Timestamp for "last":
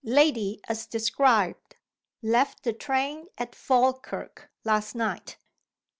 4.65-4.95